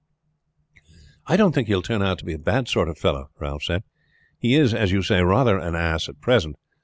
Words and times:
"I 1.27 1.37
don't 1.37 1.53
think 1.53 1.67
he 1.67 1.75
will 1.75 1.83
turn 1.83 2.01
out 2.01 2.23
a 2.27 2.35
bad 2.39 2.67
sort 2.67 2.89
of 2.89 2.97
fellow," 2.97 3.29
Ralph 3.37 3.61
said. 3.61 3.83
"He 4.39 4.55
is, 4.55 4.73
as 4.73 4.91
you 4.91 5.03
say, 5.03 5.21
rather 5.21 5.59
an 5.59 5.75
ass 5.75 6.09
at 6.09 6.19
present. 6.19 6.55